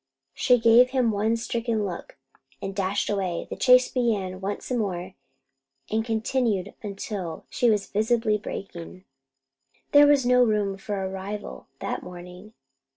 She 0.33 0.57
gave 0.57 0.89
him 0.89 1.11
one 1.11 1.37
stricken 1.37 1.85
look, 1.85 2.17
and 2.59 2.75
dashed 2.75 3.07
away. 3.07 3.45
The 3.51 3.55
chase 3.55 3.91
began 3.91 4.41
once 4.41 4.71
more 4.71 5.13
and 5.91 6.03
continued 6.03 6.73
until 6.81 7.45
she 7.51 7.69
was 7.69 7.85
visibly 7.85 8.39
breaking. 8.39 9.05
There 9.91 10.07
was 10.07 10.25
no 10.25 10.43
room 10.43 10.79
for 10.79 11.03
a 11.03 11.07
rival 11.07 11.67
that 11.81 12.01
morning. 12.01 12.53